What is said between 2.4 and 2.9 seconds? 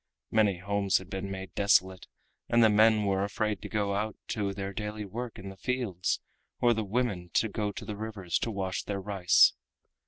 and the